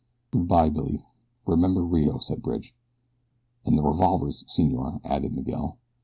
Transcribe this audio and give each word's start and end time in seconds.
"Good 0.31 0.47
bye 0.47 0.69
Billy, 0.69 1.05
remember 1.45 1.83
Rio," 1.85 2.17
said 2.17 2.41
Bridge. 2.41 2.75
"And 3.67 3.77
the 3.77 3.83
revolvers, 3.83 4.43
senor," 4.47 4.99
added 5.03 5.31
Miguel. 5.35 5.77